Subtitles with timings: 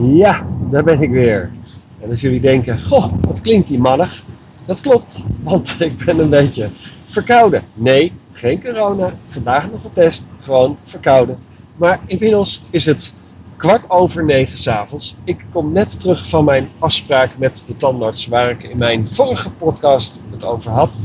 [0.00, 1.50] Ja, daar ben ik weer.
[2.00, 4.24] En als jullie denken, goh, wat klinkt die mannig?
[4.66, 6.70] Dat klopt, want ik ben een beetje
[7.08, 7.62] verkouden.
[7.74, 11.38] Nee, geen corona, vandaag nog getest, gewoon verkouden.
[11.76, 13.12] Maar inmiddels is het
[13.56, 15.16] kwart over negen s'avonds.
[15.24, 19.50] Ik kom net terug van mijn afspraak met de tandarts, waar ik in mijn vorige
[19.50, 20.98] podcast het over had.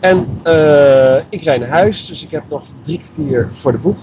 [0.00, 3.98] En uh, ik rijd naar huis, dus ik heb nog drie kwartier voor de boeg.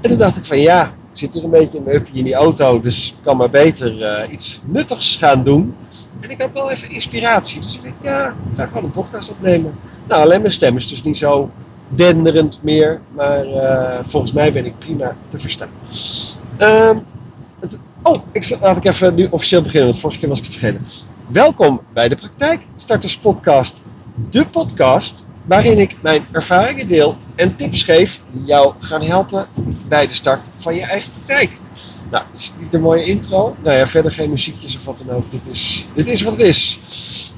[0.00, 2.34] En toen dacht ik van ja, ik zit hier een beetje in mijn in die
[2.34, 5.74] auto, dus ik kan maar beter uh, iets nuttigs gaan doen.
[6.20, 9.30] En ik had wel even inspiratie, dus ik dacht ja, ik ga gewoon een podcast
[9.30, 9.74] opnemen.
[10.08, 11.50] Nou, alleen mijn stem is dus niet zo
[11.88, 15.68] denderend meer, maar uh, volgens mij ben ik prima te verstaan.
[16.60, 16.90] Uh,
[17.60, 20.54] het, oh, ik, laat ik even nu officieel beginnen, want vorige keer was ik het
[20.54, 20.86] vergeten.
[21.26, 23.80] Welkom bij de Praktijk Starters Podcast,
[24.30, 29.46] de podcast waarin ik mijn ervaringen deel en tips geef die jou gaan helpen
[29.88, 31.58] bij de start van je eigen praktijk.
[32.10, 33.56] Nou, is niet een mooie intro?
[33.62, 35.30] Nou ja, verder geen muziekjes of wat dan ook.
[35.30, 36.80] Dit is, dit is wat het is.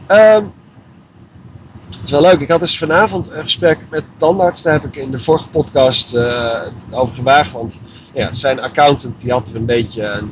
[0.08, 0.52] Um,
[1.86, 2.40] het is wel leuk.
[2.40, 4.62] Ik had dus vanavond een gesprek met tandarts.
[4.62, 7.52] Daar heb ik in de vorige podcast uh, over gewaagd.
[7.52, 7.78] Want
[8.12, 10.30] ja, zijn accountant die had er een beetje een,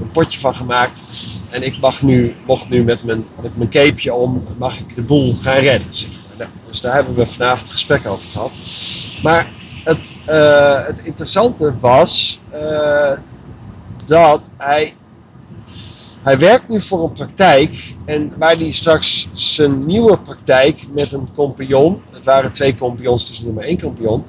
[0.00, 1.02] een, potje van gemaakt.
[1.50, 5.02] En ik mag nu, mocht nu met mijn, met mijn capeje om, mag ik de
[5.02, 5.94] boel gaan redden.
[5.94, 6.10] Zeg.
[6.38, 8.52] Nou, dus daar hebben we vanavond gesprek over gehad.
[9.22, 9.52] Maar
[9.84, 13.12] het, uh, het interessante was uh,
[14.04, 14.94] dat hij
[16.26, 21.28] hij werkt nu voor een praktijk en waar hij straks zijn nieuwe praktijk met een
[21.34, 24.24] compagnon, het waren twee compagnons, het is nu maar één compagnon,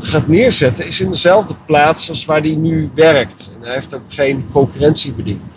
[0.00, 3.50] gaat neerzetten, is in dezelfde plaats als waar hij nu werkt.
[3.54, 5.48] En hij heeft ook geen concurrentiebediening.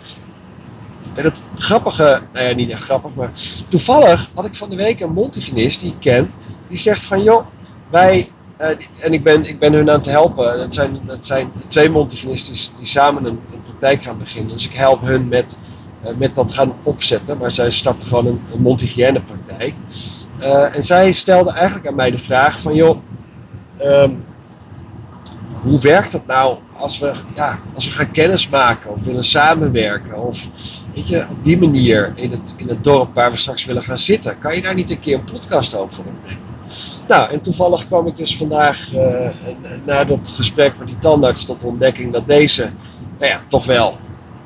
[1.14, 3.32] En het grappige, nou ja, niet echt grappig, maar
[3.68, 6.32] toevallig had ik van de week een mondhygiënist die ik ken,
[6.68, 7.46] die zegt van joh,
[7.90, 8.28] wij,
[8.60, 8.68] uh,
[9.00, 12.76] en ik ben, ik ben hun aan het helpen, dat zijn, dat zijn twee mondhygiënisten
[12.76, 14.52] die, samen een, praktijk gaan beginnen.
[14.52, 15.56] Dus ik help hun met,
[16.04, 17.38] uh, met dat gaan opzetten.
[17.38, 19.74] Maar zij starten gewoon een, een mondhygiënepraktijk.
[20.40, 22.98] Uh, en zij stelde eigenlijk aan mij de vraag van joh,
[23.80, 24.24] um,
[25.62, 30.22] hoe werkt dat nou als we, ja, als we gaan kennismaken of willen samenwerken?
[30.22, 30.48] Of
[30.94, 33.98] weet je, op die manier in het, in het dorp waar we straks willen gaan
[33.98, 34.38] zitten.
[34.38, 36.52] Kan je daar niet een keer een podcast over opnemen?
[37.08, 39.30] Nou, en toevallig kwam ik dus vandaag uh,
[39.84, 42.70] na dat gesprek met die tandarts tot de ontdekking dat deze
[43.18, 43.98] nou ja, toch wel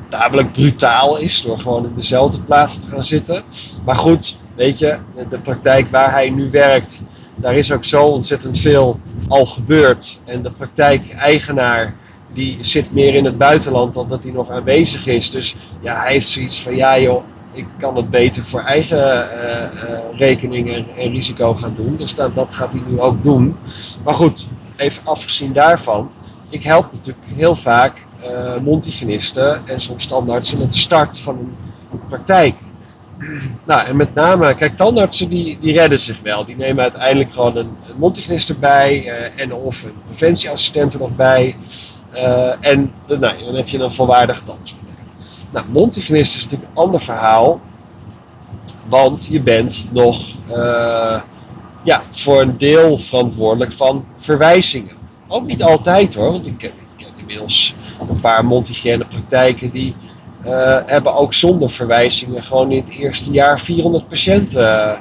[0.09, 3.43] tamelijk brutaal is door gewoon in dezelfde plaats te gaan zitten.
[3.85, 7.01] Maar goed, weet je, de praktijk waar hij nu werkt,
[7.35, 10.19] daar is ook zo ontzettend veel al gebeurd.
[10.25, 11.95] En de praktijk-eigenaar
[12.33, 15.31] die zit meer in het buitenland dan dat hij nog aanwezig is.
[15.31, 19.63] Dus ja, hij heeft zoiets van, ja joh, ik kan het beter voor eigen uh,
[19.63, 21.97] uh, rekening en, risico gaan doen.
[21.97, 23.57] Dus dat, gaat hij nu ook doen.
[24.05, 26.11] Maar goed, even afgezien daarvan,
[26.49, 31.39] ik help natuurlijk heel vaak uh, mondhygiënisten en soms tandartsen met de start van
[31.93, 32.55] een praktijk.
[33.65, 36.45] Nou, en met name, kijk, tandartsen die, die redden zich wel.
[36.45, 41.57] Die nemen uiteindelijk gewoon een, een mondhygiënist erbij en of een preventieassistent er nog bij.
[42.15, 44.75] Uh, en nou, dan heb je een volwaardige tandarts.
[45.53, 47.61] Nou, mondhygiënist is natuurlijk een ander verhaal.
[48.89, 50.27] Want je bent nog
[51.85, 54.97] ja, voor een deel verantwoordelijk van verwijzingen.
[55.29, 56.73] Ook niet altijd hoor, want ik,
[57.17, 57.75] inmiddels
[58.09, 59.95] een paar mondhygiëne praktijken die
[60.47, 64.99] uh, hebben ook zonder verwijzingen gewoon in het eerste jaar 400 patiënten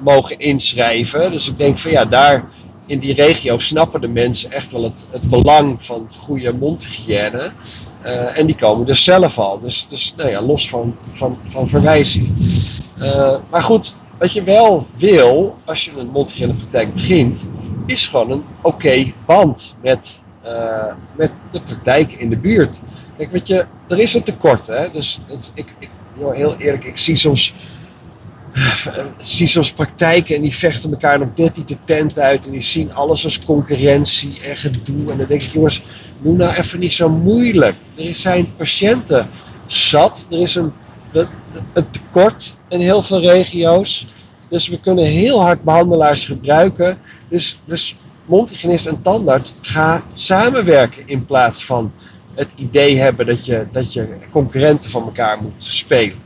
[0.00, 1.30] mogen inschrijven.
[1.30, 2.44] Dus ik denk van ja, daar
[2.88, 7.52] in die regio snappen de mensen echt wel het, het belang van goede mondhygiëne.
[8.34, 9.60] en die komen er zelf al.
[9.60, 12.28] Dus, dus nou ja, los van, van, van verwijzing.
[13.50, 17.48] maar goed, wat je wel wil als je een mondhygiënepraktijk begint,
[17.86, 22.80] is gewoon een oké band met uh, met de praktijk in de buurt.
[23.16, 24.66] Kijk, weet je, er is een tekort.
[24.66, 24.90] Hè?
[24.90, 25.20] Dus
[25.54, 25.90] ik, ik,
[26.32, 27.54] heel eerlijk, ik zie soms,
[29.16, 32.46] zie soms praktijken en die vechten elkaar nog net niet de tent uit.
[32.46, 35.10] En die zien alles als concurrentie en gedoe.
[35.10, 35.82] En dan denk ik, jongens,
[36.22, 37.76] doe nou even niet zo moeilijk.
[37.96, 39.28] Er zijn patiënten
[39.66, 40.26] zat.
[40.30, 40.72] Er is een,
[41.72, 44.06] een tekort in heel veel regio's.
[44.48, 46.98] Dus we kunnen heel hard behandelaars gebruiken.
[47.28, 51.92] Dus, dus mondhygiënist en tandarts ga samenwerken in plaats van
[52.34, 56.18] het idee hebben dat je, dat je concurrenten van elkaar moet spelen.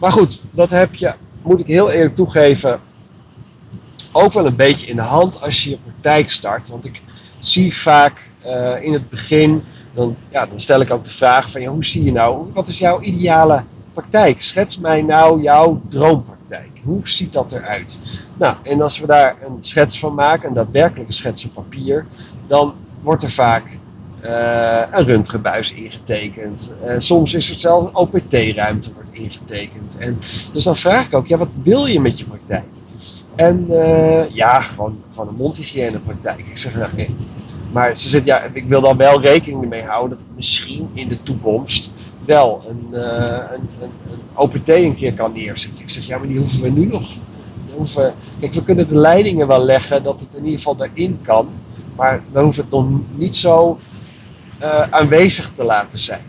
[0.00, 2.80] Maar goed, dat heb je, moet ik heel eerlijk toegeven,
[4.12, 6.68] ook wel een beetje in de hand als je je praktijk start.
[6.68, 7.02] Want ik
[7.38, 9.62] zie vaak uh, in het begin,
[9.94, 12.68] dan, ja, dan stel ik ook de vraag van ja, hoe zie je nou, wat
[12.68, 14.42] is jouw ideale praktijk?
[14.42, 16.70] Schets mij nou jouw droompraktijk.
[16.82, 17.98] Hoe ziet dat eruit?
[18.36, 22.06] Nou, en als we daar een schets van maken, een daadwerkelijke schets op papier,
[22.46, 23.78] dan wordt er vaak eh,
[24.30, 26.70] een röntgenbuis ingetekend.
[26.84, 29.96] Uh, soms is er zelfs een OPT-ruimte wordt ingetekend.
[29.98, 30.18] En,
[30.52, 32.68] dus dan vraag ik ook, ja, wat wil je met je praktijk?
[33.34, 36.38] En uh, ja, gewoon, gewoon een mondhygiënepraktijk.
[36.38, 36.90] Ik zeg, nou.
[37.72, 41.22] Maar ze zegt, ja, ik wil dan wel rekening mee houden dat misschien in de
[41.22, 41.90] toekomst
[42.24, 45.84] wel een, een, een, een, OPT een keer kan neerzetten.
[45.84, 47.10] Ik zeg, ja, maar die hoeven we nu nog.
[48.40, 51.48] Kijk, we kunnen de leidingen wel leggen dat het in ieder geval erin kan.
[51.96, 53.78] Maar we hoeven het nog niet zo
[54.64, 56.20] uh, aanwezig te laten zijn.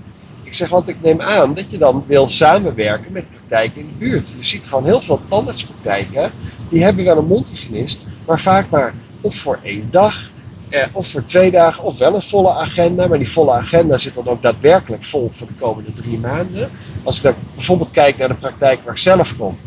[0.44, 3.94] Ik zeg, want ik neem aan dat je dan wil samenwerken met praktijken in de
[4.06, 4.34] buurt.
[4.38, 6.32] Je ziet gewoon heel veel tandartspraktijken,
[6.70, 10.32] die hebben wel een mondhygiënist, maar vaak maar of voor één dag,
[10.70, 13.08] eh, of voor twee dagen, of wel een volle agenda.
[13.08, 16.72] Maar die volle agenda zit dan ook daadwerkelijk vol voor de komende drie maanden.
[17.04, 19.58] Als ik dan bijvoorbeeld kijk naar de praktijk waar ik zelf kom,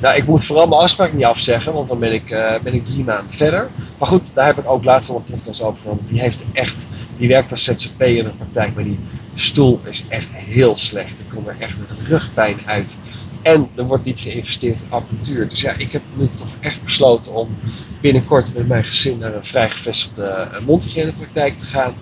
[0.00, 2.84] nou, ik moet vooral mijn afspraak niet afzeggen, want dan ben ik, uh, ben ik
[2.84, 3.70] drie maanden verder.
[3.98, 6.06] Maar goed, daar heb ik ook laatst al een podcast over genomen.
[6.08, 6.84] Die heeft echt,
[7.16, 8.98] die werkt als ZZP in de praktijk, maar die
[9.34, 11.20] stoel is echt heel slecht.
[11.20, 12.96] Ik kom er echt met rugpijn uit.
[13.42, 15.48] En er wordt niet geïnvesteerd in apparatuur.
[15.48, 17.56] Dus ja, ik heb nu toch echt besloten om
[18.00, 20.48] binnenkort met mijn gezin naar een vrij gevestigde
[20.96, 21.94] uh, praktijk te gaan.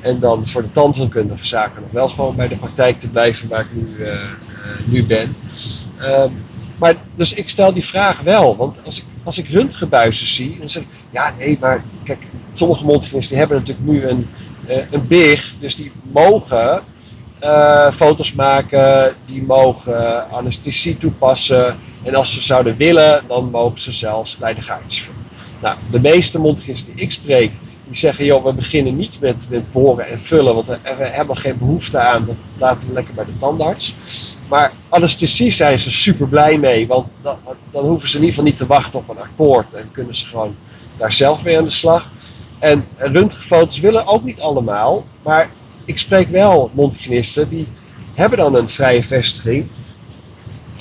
[0.00, 3.60] En dan voor de tandheelkundige zaken nog wel gewoon bij de praktijk te blijven waar
[3.60, 4.20] ik nu, uh,
[4.84, 5.36] nu ben.
[6.02, 6.44] Um,
[6.78, 8.56] maar, dus ik stel die vraag wel.
[8.56, 9.48] Want als ik, als ik
[10.26, 14.28] zie, dan zeg ik, ja nee, maar kijk, sommige mondhygiënisten die hebben natuurlijk nu een,
[14.68, 16.82] uh, een BIG, dus die mogen
[17.42, 21.78] uh, foto's maken, die mogen anesthesie toepassen.
[22.02, 25.08] En als ze zouden willen, dan mogen ze zelfs de gaatjes
[25.60, 27.52] Nou, de meeste mondhygiënisten die ik spreek,
[27.86, 31.58] die zeggen, joh, we beginnen niet met, met boren en vullen, want we hebben geen
[31.58, 33.94] behoefte aan, dat laten we lekker bij de tandarts.
[34.48, 37.38] Maar anesthesie zijn ze super blij mee, want dan,
[37.70, 40.56] hoeven ze in ieder geval niet te wachten op een akkoord en kunnen ze gewoon
[40.96, 42.10] daar zelf mee aan de slag.
[42.58, 45.50] En röntgenfoto's willen ook niet allemaal, maar
[45.84, 47.66] ik spreek wel mondhygiënisten die
[48.14, 49.68] hebben dan een vrije vestiging.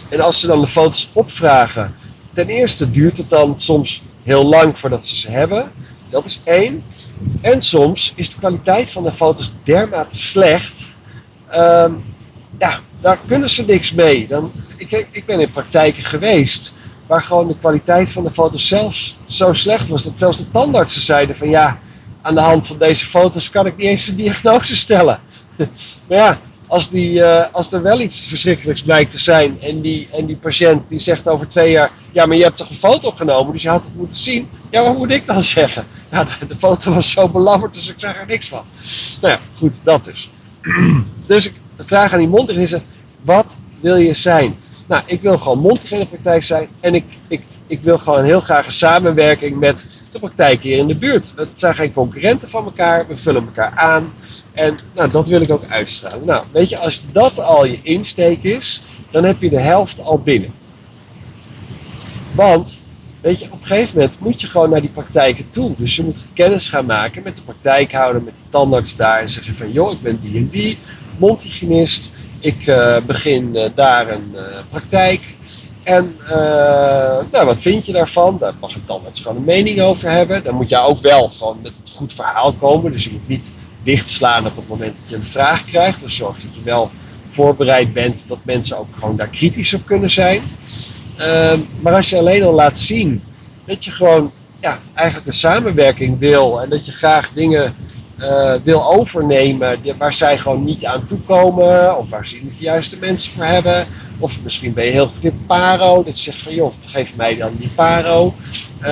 [0.09, 1.95] En als ze dan de foto's opvragen,
[2.33, 5.71] ten eerste duurt het dan soms heel lang voordat ze ze hebben.
[6.09, 6.83] Dat is één.
[7.41, 10.97] En soms is de kwaliteit van de foto's dermate slecht.
[11.49, 11.93] Ehm,
[12.59, 14.27] ja, daar kunnen ze niks mee.
[14.27, 16.73] Dan, ik, ik ben in praktijken geweest
[17.07, 21.01] waar gewoon de kwaliteit van de foto's zelfs zo slecht was dat zelfs de tandartsen
[21.01, 21.79] zeiden van ja,
[22.21, 25.19] aan de hand van deze foto's kan ik niet eens een diagnose stellen.
[26.07, 30.07] maar ja, als, die, uh, als er wel iets verschrikkelijks blijkt te zijn en die,
[30.11, 33.11] en die patiënt die zegt over twee jaar, ja maar je hebt toch een foto
[33.11, 34.49] genomen, dus je had het moeten zien.
[34.69, 35.85] Ja, wat moet ik dan zeggen?
[36.11, 38.65] Ja, de, de foto was zo belabberd, dus ik zag er niks van.
[39.21, 40.29] Nou ja, goed, dat dus.
[41.27, 42.75] dus ik vraag aan die mondhygiëne is,
[43.21, 44.55] wat wil je zijn?
[44.85, 45.79] Nou, ik wil gewoon
[46.09, 50.63] praktijk zijn en ik, ik, ik wil gewoon heel graag een samenwerking met de praktijk
[50.63, 51.33] hier in de buurt.
[51.35, 54.13] Het zijn geen concurrenten van elkaar, we vullen elkaar aan
[54.53, 56.25] en nou, dat wil ik ook uitstralen.
[56.25, 60.19] Nou, weet je, als dat al je insteek is, dan heb je de helft al
[60.19, 60.53] binnen.
[62.35, 62.77] Want,
[63.21, 65.75] weet je, op een gegeven moment moet je gewoon naar die praktijken toe.
[65.77, 69.55] Dus je moet kennis gaan maken met de praktijkhouder, met de tandarts daar en zeggen
[69.55, 70.77] van, joh, ik ben die en die,
[71.17, 72.11] mondhygiënist.
[72.39, 75.21] Ik uh, begin uh, daar een uh, praktijk.
[75.83, 76.17] En
[77.31, 78.37] nou, wat vind je daarvan?
[78.37, 80.43] Daar mag een tandarts gewoon een mening over hebben.
[80.43, 82.91] Dan moet je ook wel gewoon met een goed verhaal komen.
[82.91, 83.51] Dus je moet niet
[83.83, 86.01] dichtslaan op het moment dat je een vraag krijgt.
[86.01, 86.91] Dus zorg dat je wel
[87.27, 90.41] voorbereid bent dat mensen ook gewoon daar kritisch op kunnen zijn.
[91.17, 93.23] Ehm, maar als je alleen al laat zien
[93.65, 97.75] dat je gewoon ja, eigenlijk een samenwerking wil en dat je graag dingen
[98.19, 102.97] uh, wil overnemen waar zij gewoon niet aan toekomen, of waar ze niet de juiste
[102.97, 103.87] mensen voor hebben.
[104.19, 107.35] Of misschien ben je heel goed in paro, dat je zegt van joh, geef mij
[107.35, 108.33] dan die paro.
[108.81, 108.87] Uh,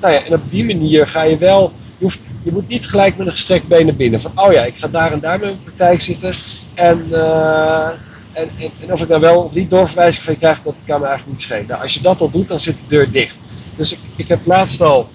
[0.00, 3.16] nou ja, en op die manier ga je wel, je, hoeft, je moet niet gelijk
[3.16, 4.20] met een gestrekt been binnen.
[4.20, 6.34] Van oh ja, ik ga daar en daar met mijn praktijk zitten.
[6.74, 7.88] En, uh,
[8.32, 11.36] en, en, of ik dan wel of niet doorverwijzing van krijg, dat kan me eigenlijk
[11.36, 11.66] niet schelen.
[11.66, 13.36] Nou, als je dat al doet, dan zit de deur dicht.
[13.76, 15.08] Dus ik, ik heb laatst al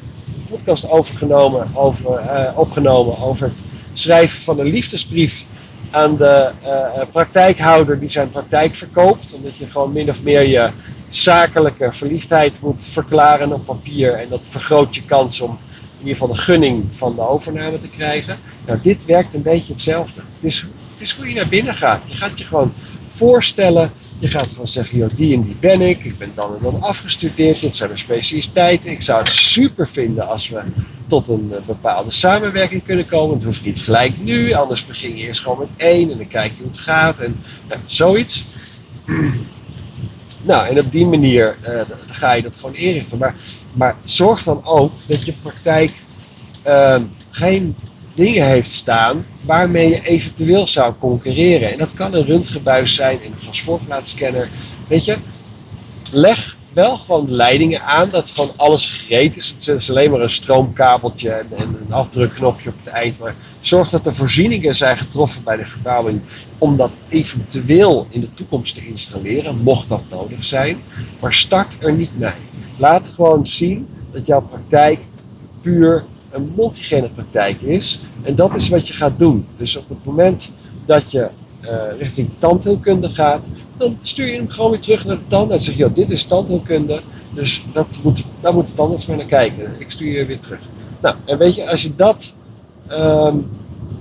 [0.49, 3.61] podcast overgenomen, over, uh, opgenomen over het
[3.93, 5.45] schrijven van een liefdesbrief
[5.91, 9.33] aan de uh, praktijkhouder die zijn praktijk verkoopt.
[9.33, 10.69] Omdat je gewoon min of meer je
[11.09, 14.13] zakelijke verliefdheid moet verklaren op papier.
[14.13, 15.57] En dat vergroot je kans om
[15.99, 18.37] in ieder geval de gunning van de overname te krijgen.
[18.65, 20.21] Nou, dit werkt een beetje hetzelfde.
[20.21, 22.01] Het is, het is hoe je naar binnen gaat.
[22.05, 22.73] Je gaat je gewoon
[23.07, 26.03] voorstellen je gaat gewoon zeggen, joh, die en die ben ik.
[26.03, 27.61] Ik ben dan en dan afgestudeerd.
[27.61, 28.91] Dit zijn mijn specialiteiten.
[28.91, 30.61] Ik zou het super vinden als we
[31.07, 33.35] tot een uh, bepaalde samenwerking kunnen komen.
[33.35, 34.51] Het hoeft niet gelijk nu.
[34.51, 36.11] Anders begin je eerst gewoon met één.
[36.11, 37.19] En dan kijk je hoe het gaat.
[37.19, 37.43] En
[37.85, 38.43] zoiets.
[40.41, 43.17] Nou, en op die manier uh, ga je dat gewoon inrichten.
[43.17, 43.35] Maar,
[43.73, 45.93] maar zorg dan ook dat je praktijk
[46.67, 47.75] uh, geen
[48.19, 51.71] dingen heeft staan waarmee je eventueel zou concurreren.
[51.71, 54.49] En dat kan een röntgenbuis zijn en een fosforplaatscanner.
[54.87, 55.17] Weet je,
[56.11, 59.49] leg wel gewoon leidingen aan dat gewoon alles gereed is.
[59.49, 63.19] Het is alleen maar een stroomkabeltje en, en een afdrukknopje op het eind.
[63.19, 66.21] Maar zorg dat de voorzieningen zijn getroffen bij de verbouwing
[66.57, 70.81] om dat eventueel in de toekomst te installeren, mocht dat nodig zijn.
[71.19, 72.31] Maar start er niet mee.
[72.77, 74.99] Laat gewoon zien dat jouw praktijk
[75.61, 77.99] puur een multigene praktijk is.
[78.21, 79.45] En dat is wat je gaat doen.
[79.57, 80.51] Dus op het moment
[80.85, 81.29] dat je
[81.61, 85.67] uh, richting tandheelkunde gaat, dan stuur je hem gewoon weer terug naar de tandarts.
[85.67, 87.01] En zeg je, dit is tandheelkunde,
[87.33, 89.75] dus dat moet, daar moet de tandarts maar naar kijken.
[89.79, 90.59] Ik stuur je weer terug.
[91.01, 92.33] Nou, en weet je, als je dat,
[92.89, 93.49] um,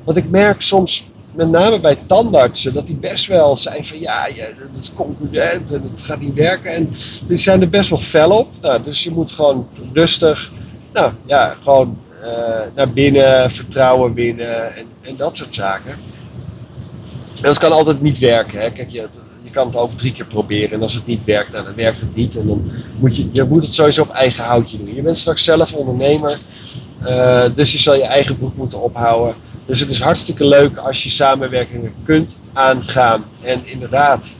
[0.04, 4.26] want ik merk soms, met name bij tandartsen, dat die best wel zijn van, ja,
[4.26, 6.75] ja dat is concurrent en het gaat niet werken.
[6.75, 6.90] En
[7.26, 8.49] die zijn er best wel fel op.
[8.61, 10.52] Nou, dus je moet gewoon rustig,
[10.92, 11.99] nou ja, gewoon
[12.75, 15.92] naar binnen, vertrouwen winnen en, en dat soort zaken.
[17.37, 18.60] En dat kan altijd niet werken.
[18.60, 18.70] Hè.
[18.70, 19.08] Kijk, je,
[19.42, 20.70] je kan het ook drie keer proberen.
[20.70, 22.37] En als het niet werkt, nou, dan werkt het niet.
[22.37, 24.94] En dan moet je, je moet het sowieso op eigen houtje doen.
[24.94, 26.38] Je bent straks zelf ondernemer.
[27.02, 29.34] Uh, dus je zal je eigen broek moeten ophouden.
[29.66, 33.25] Dus het is hartstikke leuk als je samenwerkingen kunt aangaan.
[33.40, 34.37] En inderdaad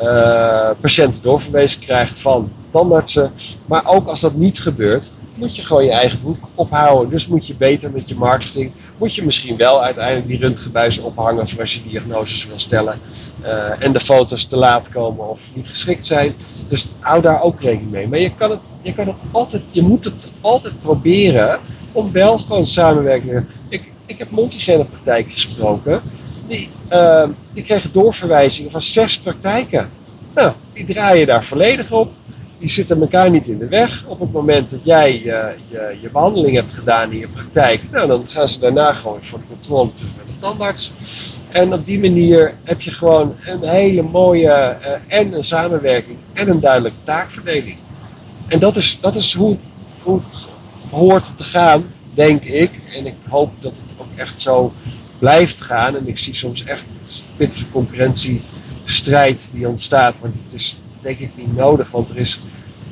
[0.00, 3.32] uh, patiënten doorverwezen krijgt van tandartsen.
[3.66, 7.10] Maar ook als dat niet gebeurt, moet je gewoon je eigen broek ophouden.
[7.10, 8.72] Dus moet je beter met je marketing.
[8.98, 13.00] Moet je misschien wel uiteindelijk die röntgenbuizen ophangen voor als je diagnoses wil stellen.
[13.42, 16.34] Uh, en de foto's te laat komen of niet geschikt zijn.
[16.68, 18.08] Dus hou daar ook rekening mee.
[18.08, 21.60] Maar je kan het, je kan het altijd, je moet het altijd proberen
[21.92, 23.48] om wel gewoon samenwerkingen.
[23.68, 26.02] Ik, ik heb multigene praktijken gesproken.
[26.46, 29.90] Die, uh, die kregen doorverwijzingen van zes praktijken.
[30.34, 32.12] Nou, die draaien daar volledig op
[32.58, 34.04] die zitten elkaar niet in de weg.
[34.06, 38.08] Op het moment dat jij je, je, je behandeling hebt gedaan in je praktijk, nou,
[38.08, 40.92] dan gaan ze daarna gewoon voor de controle terug naar de tandarts.
[41.48, 46.48] En op die manier heb je gewoon een hele mooie uh, en een samenwerking en
[46.48, 47.76] een duidelijke taakverdeling.
[48.48, 49.56] En dat is, dat is hoe,
[50.02, 50.46] hoe het
[50.90, 52.70] hoort te gaan, denk ik.
[52.96, 54.72] En ik hoop dat het ook echt zo
[55.18, 55.96] blijft gaan.
[55.96, 56.84] En ik zie soms echt
[57.36, 60.14] pittige concurrentiestrijd die ontstaat.
[60.20, 62.40] Maar het is denk ik niet nodig, want er, is,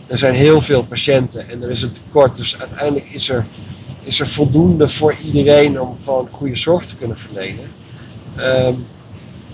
[0.06, 2.36] er zijn heel veel patiënten en er is een tekort.
[2.36, 3.46] Dus uiteindelijk is er,
[4.02, 7.70] is er voldoende voor iedereen om gewoon goede zorg te kunnen verlenen.
[8.38, 8.86] Um,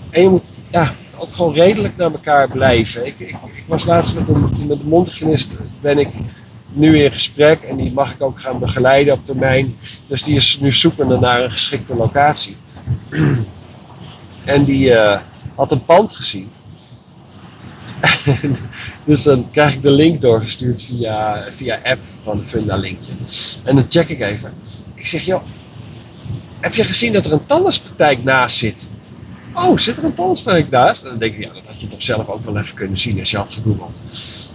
[0.09, 3.05] en je moet ja, ook gewoon redelijk naar elkaar blijven.
[3.05, 6.09] Ik, ik, was laatst met een, met een mondhygiënist, ben ik
[6.73, 9.75] nu in gesprek en die mag ik ook gaan begeleiden op termijn.
[10.07, 12.57] Dus die is nu zoekende naar een geschikte locatie.
[14.45, 15.19] en die uh,
[15.55, 16.51] had een pand gezien.
[19.05, 23.11] dus dan krijg ik de link doorgestuurd via, via app van de Funda linkje.
[23.63, 24.53] En dan check ik even.
[24.95, 25.43] Ik zeg, joh,
[26.59, 28.89] heb je gezien dat er een tandartspraktijk naast zit?
[29.53, 31.03] Oh, zit er een tandartspraktijk naast?
[31.03, 33.31] Dan denk ik, ja, dat had je toch zelf ook wel even kunnen zien als
[33.31, 34.01] je had gegoogeld.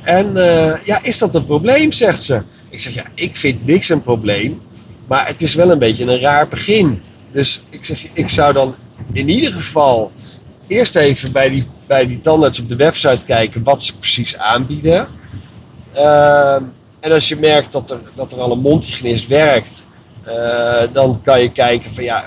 [0.02, 2.42] En uh, ja, is dat een probleem, zegt ze.
[2.70, 4.60] Ik zeg, ja, ik vind niks een probleem.
[5.06, 7.02] Maar het is wel een beetje een raar begin.
[7.32, 8.74] Dus ik zeg, ik zou dan
[9.12, 10.12] in ieder geval
[10.66, 15.08] eerst even bij die, bij die tandarts op de website kijken wat ze precies aanbieden.
[15.94, 16.54] Uh,
[17.00, 19.86] en als je merkt dat er, dat er al een mondhygiënist werkt,
[20.26, 22.24] uh, dan kan je kijken van ja,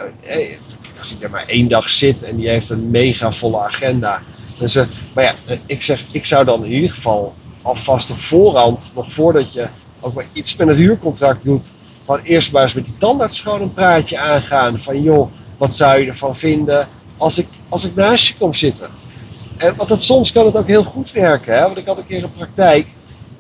[1.00, 4.22] als ik er maar één dag zit en die heeft een mega volle agenda.
[4.58, 8.17] Dus, uh, maar ja, eh, ik zeg, ik zou dan in ieder geval alvast op
[8.17, 9.67] voorhand, nog voordat je
[10.00, 11.72] ook maar iets met het huurcontract doet,
[12.05, 14.79] gewoon eerst maar eens met die tandarts gewoon een praatje aangaan.
[14.79, 16.88] Van joh, wat zou je ervan vinden?
[17.20, 18.90] Als ik, als ik naast je kom zitten.
[19.58, 21.54] En, want dat, soms kan het ook heel goed werken.
[21.54, 21.62] Hè?
[21.62, 22.88] Want ik had een keer een praktijk,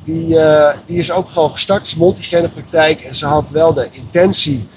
[0.03, 3.01] die, uh, die is ook gewoon gestart als multigene praktijk.
[3.01, 4.67] En ze had wel de intentie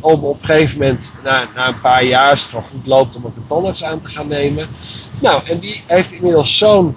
[0.00, 3.16] om op een gegeven moment, na, na een paar jaar, als het gewoon goed loopt,
[3.16, 4.68] om ook een tandarts aan te gaan nemen.
[5.20, 6.96] Nou, en die heeft inmiddels zo'n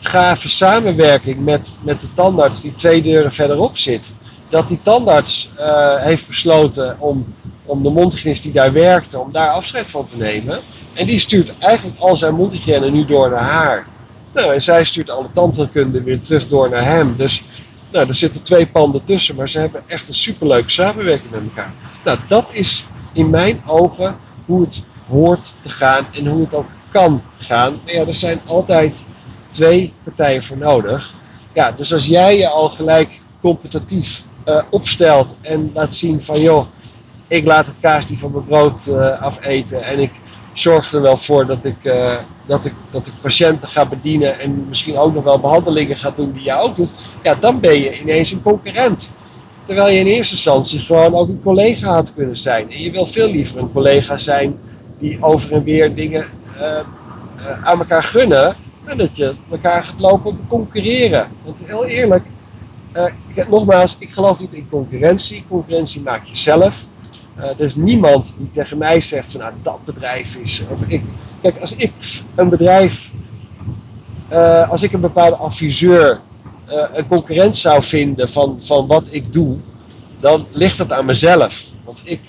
[0.00, 4.12] gave samenwerking met, met de tandarts die twee deuren verderop zit.
[4.48, 7.34] Dat die tandarts uh, heeft besloten om
[7.66, 10.62] om de mondhygiënist die daar werkte, om daar afscheid van te nemen.
[10.94, 13.86] En die stuurt eigenlijk al zijn mondhygiëne nu door naar haar.
[14.34, 17.14] Nou, en zij stuurt alle tandheelkunde weer terug door naar hem.
[17.16, 17.42] Dus
[17.92, 21.74] nou, er zitten twee panden tussen, maar ze hebben echt een superleuke samenwerking met elkaar.
[22.04, 26.68] Nou, dat is in mijn ogen hoe het hoort te gaan en hoe het ook
[26.92, 27.80] kan gaan.
[27.84, 29.04] Maar ja, er zijn altijd
[29.50, 31.14] twee partijen voor nodig.
[31.52, 36.66] Ja, dus als jij je al gelijk competitief uh, opstelt en laat zien van joh,
[37.28, 40.20] ik laat het kaasje van mijn brood uh, afeten en ik
[40.52, 42.14] zorg er wel voor dat ik, uh,
[42.46, 46.32] dat, ik, dat ik patiënten ga bedienen en misschien ook nog wel behandelingen ga doen
[46.32, 46.90] die jij ook doet,
[47.22, 49.10] ja, dan ben je ineens een concurrent.
[49.64, 52.70] Terwijl je in eerste instantie gewoon ook een collega had kunnen zijn.
[52.70, 54.58] En je wil veel liever een collega zijn
[54.98, 56.80] die over en weer dingen uh,
[57.62, 58.56] aan elkaar gunnen.
[58.84, 61.28] En dat je elkaar gaat lopen concurreren.
[61.44, 62.24] Want heel eerlijk,
[63.34, 65.44] ik, nogmaals, ik geloof niet in concurrentie.
[65.48, 66.84] Concurrentie maak je zelf.
[67.36, 70.62] er is niemand die tegen mij zegt van nou dat bedrijf is.
[70.68, 71.02] Of ik,
[71.42, 71.92] kijk, als ik
[72.34, 73.10] een bedrijf,
[74.68, 76.20] als ik een bepaalde adviseur
[76.92, 79.56] een concurrent zou vinden van, van wat ik doe,
[80.20, 81.64] dan ligt dat aan mezelf.
[81.84, 82.20] Want ik,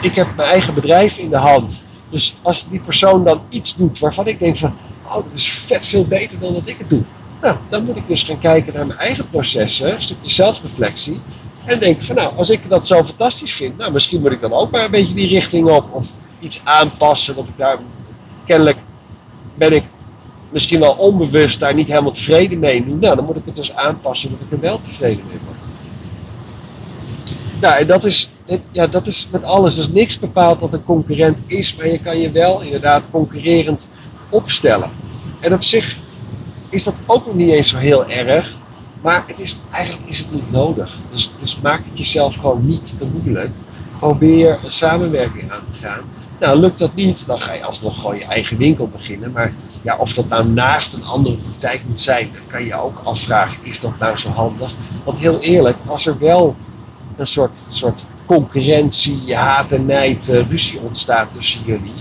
[0.00, 1.82] ik heb mijn eigen bedrijf in de hand.
[2.10, 4.74] Dus als die persoon dan iets doet waarvan ik denk van,
[5.06, 7.02] oh, dat is vet veel beter dan dat ik het doe.
[7.40, 11.20] Nou, dan moet ik dus gaan kijken naar mijn eigen processen, een stukje zelfreflectie.
[11.64, 14.52] En denk van, nou, als ik dat zo fantastisch vind, nou, misschien moet ik dan
[14.52, 15.92] ook maar een beetje die richting op.
[15.92, 17.78] Of iets aanpassen, dat ik daar,
[18.44, 18.78] kennelijk
[19.54, 19.84] ben ik
[20.50, 22.84] misschien wel onbewust daar niet helemaal tevreden mee.
[22.84, 25.66] Nou, dan moet ik het dus aanpassen dat ik er wel tevreden mee word.
[27.60, 28.30] Nou, en dat is,
[28.72, 29.74] ja, dat is met alles.
[29.74, 33.86] Dus niks bepaalt dat een concurrent is, maar je kan je wel inderdaad concurrerend
[34.30, 34.90] opstellen.
[35.40, 35.96] En op zich
[36.70, 38.56] is dat ook nog niet eens zo heel erg,
[39.00, 40.98] maar het is, eigenlijk is het niet nodig.
[41.10, 43.50] Dus, dus maak het jezelf gewoon niet te moeilijk.
[43.98, 46.00] Probeer een samenwerking aan te gaan.
[46.40, 49.32] Nou, lukt dat niet, dan ga je alsnog gewoon je eigen winkel beginnen.
[49.32, 53.00] Maar ja, of dat nou naast een andere praktijk moet zijn, dan kan je ook
[53.04, 54.74] afvragen, is dat nou zo handig?
[55.04, 56.56] Want heel eerlijk, als er wel
[57.16, 61.92] een soort, soort concurrentie, haat en nijd, uh, ruzie ontstaat tussen jullie,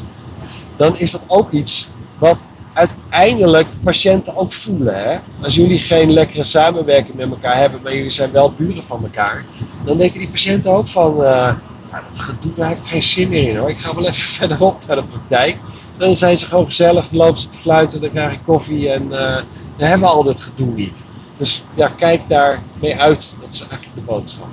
[0.76, 5.04] dan is dat ook iets wat uiteindelijk patiënten ook voelen.
[5.04, 5.18] Hè?
[5.42, 9.46] Als jullie geen lekkere samenwerking met elkaar hebben, maar jullie zijn wel buren van elkaar,
[9.86, 11.54] dan denken die patiënten ook van, uh,
[11.92, 13.70] nou, dat gedoe, daar heb ik geen zin meer in hoor.
[13.70, 15.58] Ik ga wel even verderop naar de praktijk.
[15.98, 19.04] Dan zijn ze gewoon gezellig, dan lopen ze te fluiten, dan krijg ik koffie en
[19.04, 19.36] uh,
[19.78, 21.06] dan hebben we al dit gedoe niet.
[21.38, 23.28] Dus ja, kijk daar mee uit.
[23.42, 24.48] Dat is eigenlijk de boodschap.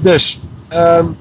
[0.00, 0.38] Dus,
[0.74, 1.16] um,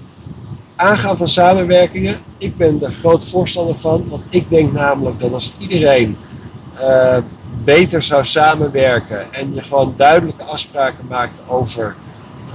[0.75, 2.19] aangaan van samenwerkingen.
[2.37, 4.09] Ik ben er groot voorstander van.
[4.09, 6.17] Want ik denk namelijk dat als iedereen
[6.79, 7.17] uh,
[7.63, 9.33] beter zou samenwerken.
[9.33, 11.95] En je gewoon duidelijke afspraken maakt over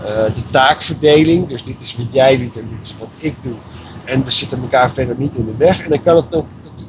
[0.02, 1.48] uh, de taakverdeling.
[1.48, 3.56] Dus dit is wat jij doet en dit is wat ik doe.
[4.04, 5.83] En we zitten elkaar verder niet in de weg.
[5.83, 6.46] En dan kan het ook,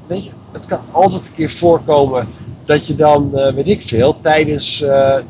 [0.08, 2.28] weet je, het kan altijd een keer voorkomen
[2.66, 4.78] dat je dan, uh, weet ik veel, tijdens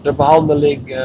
[0.01, 0.95] de behandeling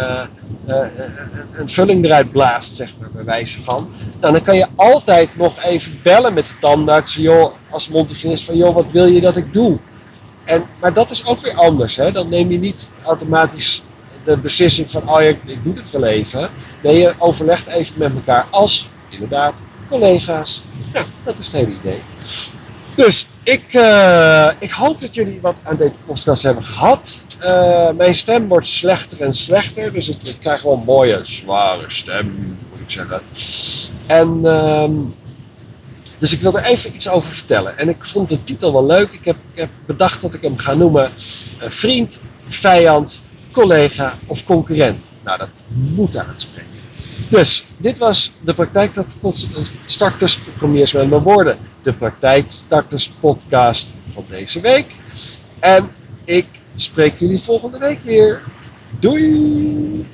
[1.56, 3.88] een vulling eruit blaast, zeg maar, bij wijze van.
[4.20, 8.56] Nou, dan kan je altijd nog even bellen met de tandarts, joh, als mondhygiënist, van
[8.56, 9.78] joh, wat wil je dat ik doe?
[10.46, 12.12] En, maar dat is ook weer anders, hè?
[12.12, 13.82] dan neem je niet automatisch
[14.24, 16.50] de beslissing van, oh ik, doe het wel even.
[16.82, 20.62] Nee, je overlegt even met elkaar als, inderdaad, collega's.
[20.92, 22.02] Nou, dat is het hele idee.
[22.96, 27.24] Dus ik, uh, ik hoop dat jullie wat aan deze podcast hebben gehad.
[27.42, 29.92] Uh, mijn stem wordt slechter en slechter.
[29.92, 33.20] Dus ik, krijg wel een mooie, zware stem, moet ik zeggen.
[34.06, 34.88] En uh,
[36.18, 37.78] dus ik wil er even iets over vertellen.
[37.78, 39.12] En ik vond de titel wel leuk.
[39.12, 41.10] Ik heb, ik bedacht dat ik hem ga noemen
[41.62, 45.06] uh, vriend, vijand, collega of concurrent.
[45.24, 46.70] Nou, dat moet aanspreken.
[47.30, 54.24] Dus, dit was de praktijkstarters, kom je eens met mijn woorden, de praktijkstarters podcast van
[54.28, 54.94] deze week.
[55.58, 55.90] En
[56.24, 58.42] ik spreek jullie volgende week weer.
[59.00, 60.06] Doei!